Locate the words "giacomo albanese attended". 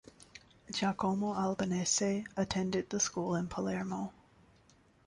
0.71-2.89